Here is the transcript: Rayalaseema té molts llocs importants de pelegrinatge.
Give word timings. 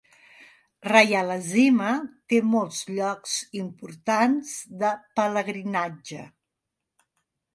Rayalaseema 0.87 1.89
té 2.33 2.39
molts 2.53 2.79
llocs 2.95 3.35
importants 3.61 4.55
de 4.85 4.91
pelegrinatge. 5.21 6.25